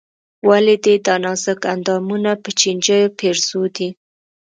ولې 0.49 0.75
دې 0.83 0.95
دا 1.05 1.15
نازک 1.25 1.59
اندامونه 1.73 2.31
په 2.43 2.49
چينجيو 2.59 3.13
پېرزو 3.19 3.63
دي. 3.75 3.89